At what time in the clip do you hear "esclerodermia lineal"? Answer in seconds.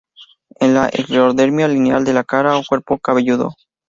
0.87-2.03